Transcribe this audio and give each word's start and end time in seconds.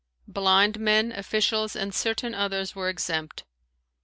Blind 0.27 0.79
men, 0.79 1.11
officials, 1.11 1.75
and 1.75 1.93
certain 1.93 2.33
others 2.33 2.73
were 2.75 2.89
exempt. 2.89 3.43